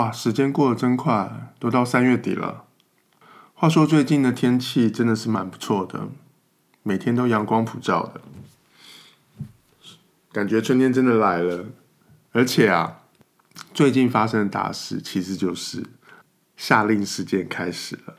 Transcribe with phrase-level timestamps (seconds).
[0.00, 2.64] 哇，时间过得真快，都到三月底了。
[3.52, 6.08] 话说最近的天气真的是蛮不错的，
[6.82, 8.22] 每天都阳光普照的，
[10.32, 11.66] 感觉春天真的来了。
[12.32, 13.00] 而且啊，
[13.74, 15.84] 最近发生的大事其实就是
[16.56, 18.14] 夏令时间开始了。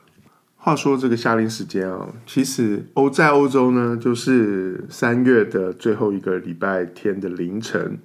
[0.57, 7.97] 话说这个夏令时间啊，其实欧在欧洲呢，就是三月的最后一个礼拜天的凌晨，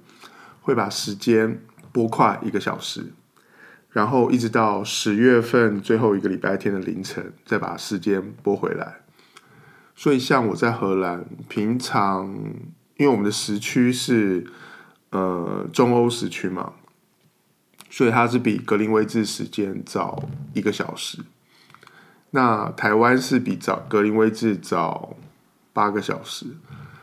[0.61, 3.13] 会把时间拨快一个小时，
[3.97, 8.97] 然后一直到十月份最后一个礼拜天的凌晨，再把时间拨回来。
[9.95, 12.27] 所以像我在荷兰，平常
[12.97, 14.45] 因为我们的时区是
[15.09, 16.73] 呃中欧时区嘛，
[17.89, 21.17] 所以它是比格林威治时间早一个小时。
[22.29, 25.17] 那台湾是比早格林威治早
[25.73, 26.45] 八个小时，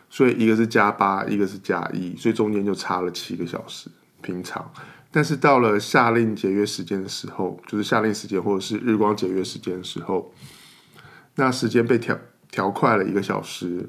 [0.09, 3.91] 所以一个是加八，一个是加一，所以中间就差了七个小时。
[4.23, 4.73] 平常，
[5.15, 10.35] 但是到了夏令节约时间的时候，就是夏令时间或者是日光节约时间的时候，
[11.37, 12.19] 那时间被调
[12.51, 13.89] 调快了一个小时，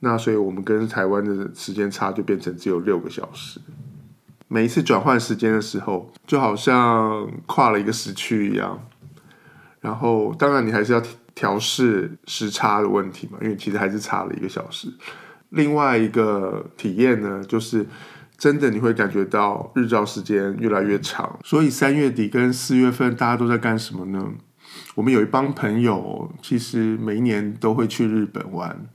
[0.00, 3.58] 那所以我们跟台湾的时间差就变成只有六个小时。
[4.48, 8.86] 每一次转换时间的时候，就好像跨了一个时区一样。
[9.80, 11.02] 然后，当然你还是要
[11.34, 14.92] 调试时差的问题嘛，因为其实还是差了一个小时。
[15.48, 17.86] 另外一个体验呢，就是
[18.40, 21.38] 真的你会感觉到日照时间越来越长。
[21.44, 24.32] 所以三月底跟四月份大家都在干什么呢？
[24.94, 28.88] 我们有一帮朋友，其实每一年都会去日本玩。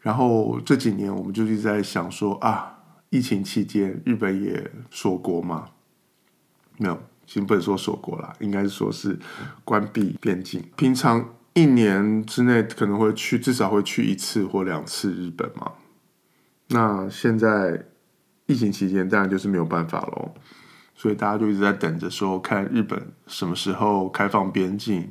[0.00, 2.80] 然后这几年我们就一直在想说啊，
[3.10, 5.68] 疫情期间日本也锁国嘛？
[6.76, 7.00] 没有。
[7.26, 9.16] 先不能说锁国啦，应该是说是
[9.64, 10.64] 关闭边境。
[10.74, 15.74] 平常一年之内可能会去，至少会去一次或两次日本嘛。
[16.70, 17.86] 那现在
[18.50, 20.34] 疫情期间当然就是没有办法喽，
[20.94, 25.08] 所以大家就一直在等着说，看日本什么时候开放边境。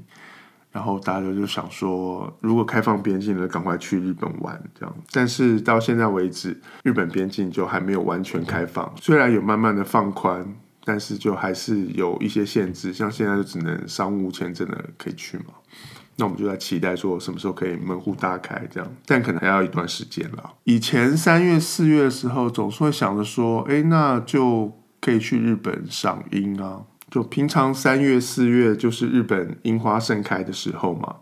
[0.71, 4.95] 然后大家就想说，如果开放边境了，赶快去日本玩这样。
[5.11, 10.53] 但是到现在为止，日本边境就还没有完全开放，虽然有慢慢的放宽。
[10.85, 15.53] 但是就还是有一些限制，像现在就只能商务签证的可以去嘛。
[16.19, 20.53] 那我们就在期待说什么时候可以门户大开这样，但可能还要一段时间了。
[20.65, 26.81] 以前三月四月的时候，总是会想着说，哎，那就可以去日本赏樱啊。
[27.09, 31.15] 就平常三月四月就是日本樱花盛开的时候嘛，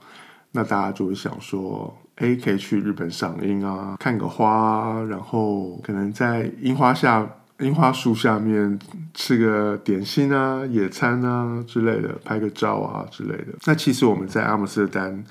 [0.54, 7.30] 那大家就会想说，哎，可以去日本赏樱啊，看个花，然后可能在樱花下。
[7.60, 8.78] 樱花树下面
[9.14, 13.48] 吃个点心啊、野餐啊之类的，拍个照啊之类的。
[13.66, 15.24] 那其实我们在阿姆斯特丹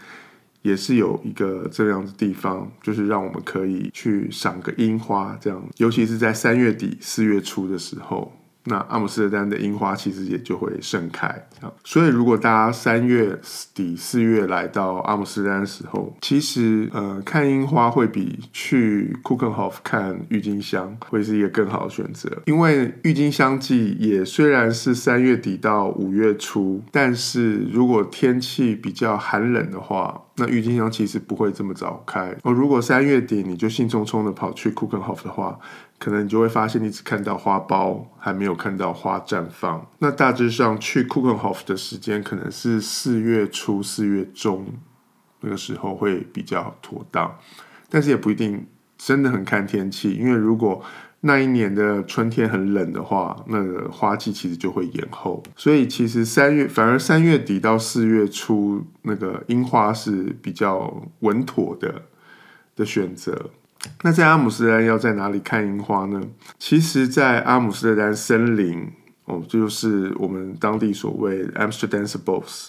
[0.63, 8.33] 也是有一个这样的地方，就是让我们可以去赏个樱花，这样，尤其是在三月底四月初的时候。
[8.67, 11.47] 那阿姆斯特丹的樱花其实也就会盛开，
[11.85, 13.39] 所以如果大家三月
[13.75, 32.37] 底四月来到阿姆斯特丹的时候，其实呃看樱花会比去库肯霍夫看郁金香会是一个更好的选择，因为郁金香季也虽然是三月底到五月初，但是如果天气比较寒冷的话，那郁金香其实不会这么早开。
[32.43, 35.59] 哦，如果三月底你就兴冲冲的跑去库肯霍夫的话，
[35.99, 39.87] 可能你就会发现你只看到花苞，还没有看到花绽放。
[39.99, 44.67] 那大致上去库肯霍夫的时间可能是四月初、四月中
[45.41, 47.35] 那个时候会比较妥当，
[47.89, 48.67] 但是也不一定，
[48.99, 50.13] 真的很看天气。
[50.13, 50.83] 因为如果
[51.27, 55.43] 那一年的春天很冷的话，那个花季其实就会延后。
[55.57, 62.03] 所以其实三月反而三月底到四月初那个樱花是比较稳妥的
[62.75, 63.51] 的选择。
[64.03, 66.21] 那在阿姆斯特丹要在哪里看樱花呢？
[66.59, 68.91] 其实，在阿姆斯特丹森林
[69.27, 72.69] 哦，就是我们当地所谓 Amsterdam's Bos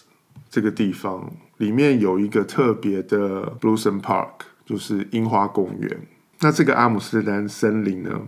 [0.50, 6.00] 这个地方，里面有一个特别的 Blossom Park，就是樱花公园。
[6.40, 8.28] 那这个阿姆斯特丹森林呢，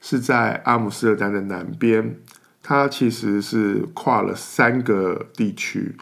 [0.00, 2.16] 是在阿姆斯特丹的南边，
[2.62, 5.96] 它其实是跨了三个地区。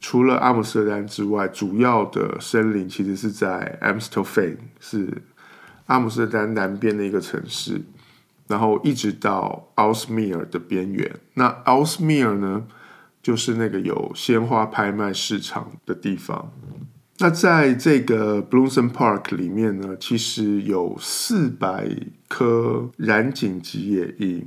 [0.00, 5.22] 除了阿姆斯特丹之外，主要的森林其实是在 Amstelveen，是
[5.86, 7.80] 阿姆斯特丹南边的一个城市，
[8.48, 11.14] 然后一直到 Aalsmeer 的边缘。
[11.34, 12.64] 那 Aalsmeer 呢，
[13.22, 16.50] 就是那个有鲜花拍卖市场的地方。
[17.22, 21.88] 那在这个 Blossom Park 里面呢，其实有四百
[22.26, 24.44] 棵染井吉野樱，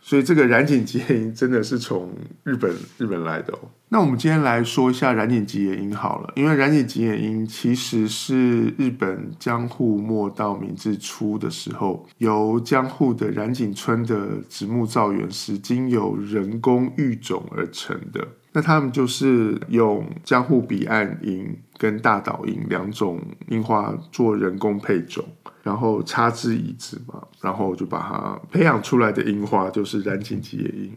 [0.00, 2.10] 所以这个染井吉野樱真的是从
[2.42, 3.70] 日本日本来的哦。
[3.90, 18.26] 那我们今天来说一下染井吉野樱好了，因为染井吉野樱其实是日本江户末到明治初的时候，由江户的染井村的直木造园师经由人工育种而成的。
[18.58, 25.24] 那他们就是用江户彼岸樱跟大岛樱两种樱花做人工配种，
[25.62, 30.92] 然后插枝移植嘛，然后就把它培养出来的樱花就是染井吉野樱。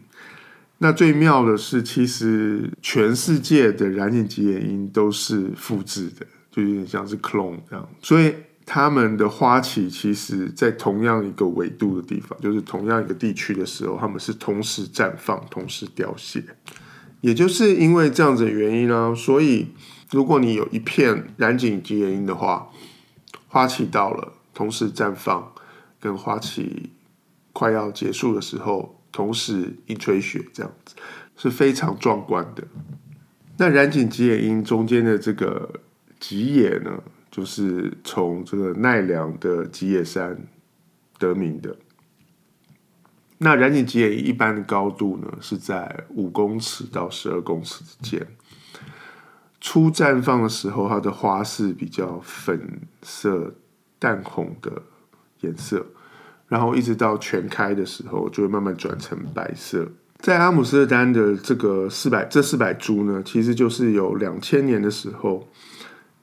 [0.78, 7.88] 那最妙的是，其实全世界的染井吉野樱都是复制的，就有点像是 clone 这样。
[8.00, 8.34] 所以
[8.66, 16.42] 他们的花期其实，在同样一个纬度的地方，就是同样一个地区的时候，他们是同时绽放、同时凋谢。
[17.22, 19.68] 也就是因为这样子的原因呢，所以
[20.10, 22.70] 如果你有一片染井吉野樱的话，
[23.48, 25.54] 花期到了，同时绽放，
[25.98, 26.90] 跟花期
[27.54, 28.98] 快要结束的时候。
[29.12, 30.94] 同时一吹雪，这样子
[31.36, 32.66] 是非常壮观的。
[33.58, 35.70] 那染井吉野樱中间的这个
[36.18, 40.48] 吉野呢，就是从这个奈良的吉野山
[41.18, 41.76] 得名的。
[43.42, 48.26] 那染井吉野一般的高度呢，是在五公尺到十二公尺之间。
[49.60, 53.54] 初绽放的时候，它的花是比较粉色、
[53.98, 54.82] 淡红的
[55.40, 55.84] 颜色。
[56.48, 59.88] 然后一直到全开的时候，就会慢慢转成白色。
[60.18, 65.48] 在阿姆斯特丹的这个四百这四百株呢，其实就是有两千年的时候，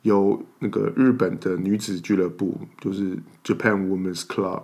[0.04, 4.64] 由那个日本的女子俱乐部，就是 Japan Women's Club，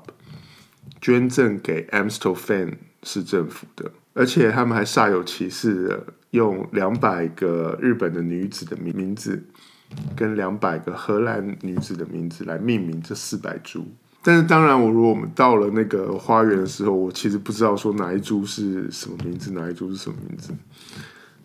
[1.01, 2.73] 捐赠给 Amstelveen
[3.03, 3.91] 市政府的。
[4.13, 9.43] 而且他们还煞有其事的用两百个日本的女子的名名字，
[10.15, 13.85] 跟两百个荷兰女子的名字来命名这四百株。
[14.23, 20.51] 但是当然，我如果我们到了那个花园的时候，我其实不知道说哪一株是什么名字，哪一株是什么名字，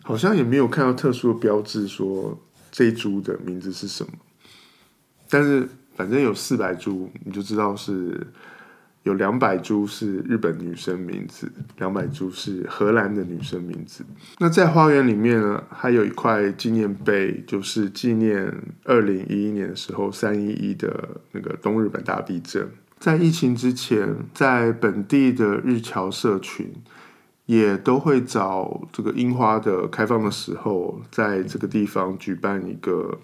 [0.01, 2.39] 好像也没有看到特殊的标志说
[2.71, 4.13] 这一株的名字是什么。
[5.29, 8.25] 但是反正有四百株，你就知道是
[9.03, 14.05] 有两百株是日本女生名字，两百株是荷兰的女生名字。
[14.37, 18.53] 那在花园里面呢，还有一块纪念碑，就是纪念
[18.83, 22.69] 二零一一年的时候三一一的那个东日本大地震。
[22.99, 26.71] 在疫情之前，在本地的日侨社群
[27.47, 33.19] 也都会找这个樱花的开放的时候，在这个地方举办一个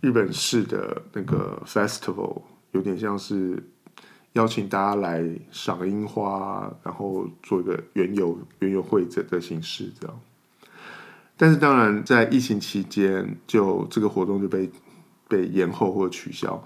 [0.00, 3.60] 日本式的那个 festival，有点像是
[4.34, 10.20] 邀请大家来赏樱花，然后做一个园游园游会这的形式这样。
[11.36, 14.70] 但是当然，在疫情期间，就这个活动就被
[15.28, 16.62] 被延后或取消，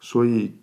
[0.00, 0.54] 所以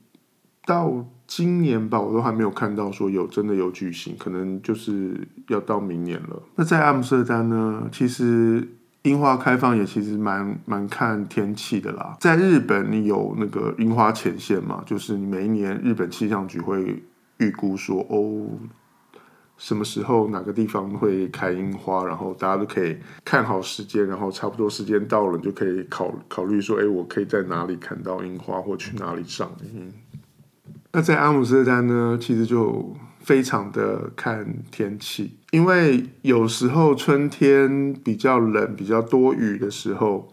[0.65, 1.05] 到。
[1.27, 6.43] 今年吧，我都还没有看到说有真的有举行，可能就是要到明年了。
[6.53, 8.67] 那在阿姆斯特丹呢，其实
[9.05, 12.17] 樱花开放也其实蛮蛮看天气的啦。
[12.19, 17.03] 在日本，你有那个樱花前线嘛，就是你每一年日本气象局会
[17.37, 18.49] 预估说哦，
[19.57, 29.93] 什么时候哪个地方会开樱花，然后大家都可以看好时间，然后差不多时间到了，你就可以考考虑说，哎，我可以在哪里看到樱花，或去哪里赏樱。
[30.91, 40.31] 那在阿姆斯特丹呢，其实就非常的看天气，因为有时候春天比较冷、比较多雨的时候，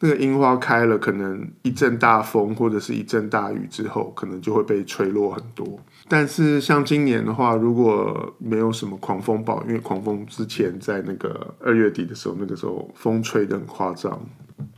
[0.00, 5.80] 那个樱花开了，可能一阵大风或者是一阵大雨之后，可能就会被吹落很多。
[6.06, 14.20] 但是像今年的话，如果没有什么狂风暴，因为狂风之前在那个二月底的时候，那个时候风吹得很夸张。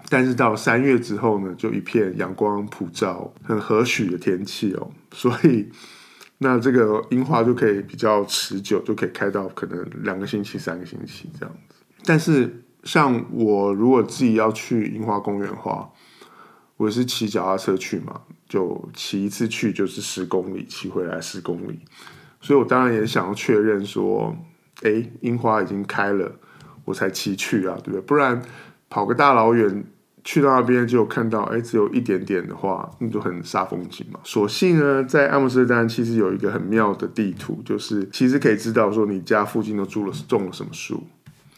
[0.09, 5.69] 但是到三月之后呢，就一片阳光普照，很和煦的天气哦，所以
[6.39, 11.75] 那这个樱花就可以比较持久，就可以开到可能两个星期、三个星期这样子。
[12.05, 15.91] 但是像我如果自己要去樱花公园的话，
[16.77, 21.81] 我是骑脚踏车去嘛，就骑一次去就是十公里，骑回来十公里，
[22.41, 24.37] 所以我当然也想要确认说，
[24.83, 26.33] 哎，樱花已经开了，
[26.85, 28.01] 我才骑去啊，对不对？
[28.03, 28.41] 不然
[28.89, 29.85] 跑个大老远。
[30.25, 34.21] 去到那边就看到，哎，只有一点点的话，那就很煞风景嘛。
[34.25, 41.03] 所幸呢，在阿姆斯特丹其实有一个很妙的地图，就是其实可以知道说你家附近都住了种了什么树，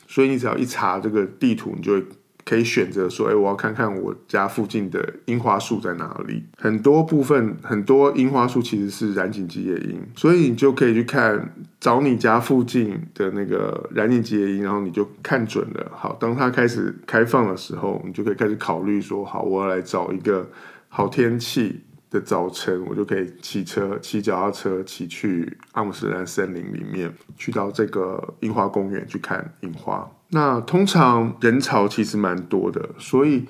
[0.07, 2.05] 所以你只要一查这个地图，你就会。
[2.45, 6.45] 可以选择说，哎，我要看看我家附近的樱花树在哪里。
[6.57, 15.93] 很多部分，很多樱花树其实是染井吉野樱，所以你就可以去看，找你家附近的那个染井吉野樱，然后你就看准了。
[15.95, 20.49] 好，当它开始开放的时候，你就可以开始考虑说，好，我要来找一个
[20.89, 21.81] 好天气，
[22.11, 30.11] 的早晨，我就可以骑车、骑脚踏车骑去阿姆斯特丹森林里面，去到这个樱花公园去看樱花。
[30.31, 33.47] 那通常人潮其实蛮多的，所以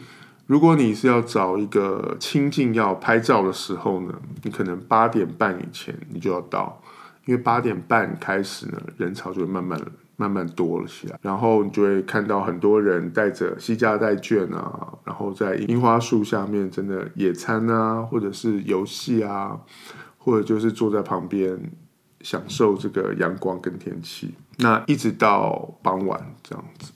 [0.47, 6.83] 如果你是要找一个清静要拍照的时候呢，你可能八点半以前你就要到，
[7.25, 9.81] 因为八点半开始呢，人潮就会慢慢
[10.20, 19.58] 慢慢多了起来，然后你就会看到很多人带着西家带卷啊，然后在樱花树下面真的野餐啊，或者是游戏啊，
[20.18, 21.58] 或者就是坐在旁边
[22.20, 24.34] 享受这个阳光跟天气。
[24.58, 26.92] 那一直到傍晚这样子，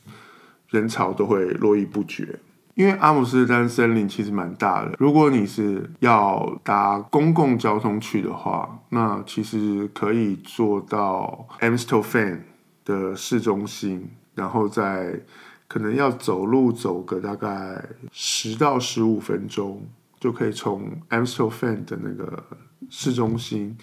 [0.68, 2.38] 人潮都会络绎不绝。
[2.74, 12.40] 因为阿姆斯特丹森林其实蛮大的，如果你是要搭公共交通去的话，那其实可以坐到 Amstelveen
[12.84, 15.20] 的市中心，然后再
[15.66, 19.82] 可能要走路走个大概十到十五分钟，
[20.20, 22.44] 就可以从 Amstelveen 的那个
[22.90, 23.76] 市中心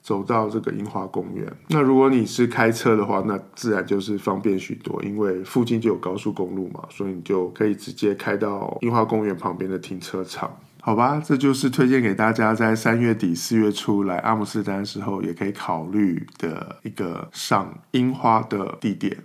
[0.00, 1.52] 走到这个樱花公园。
[1.68, 10.56] 那如果你是开车的话，那自然就是方便许多，因为附近就有高速公路嘛，所以你就可以直接开到樱花公园旁边的停车场。
[10.86, 19.16] 好吧，这就是推荐给大家在三月底四月初来阿姆斯特丹时候也可以考虑的一个赏樱花的地点，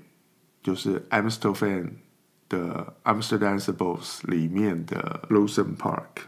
[0.64, 1.92] 就是 Amsterdam
[2.50, 6.26] 的 Amsterdamse Bos 里面的 Blossom Park。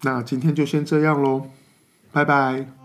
[0.00, 1.46] 那今天就先这样喽，
[2.10, 2.79] 拜拜。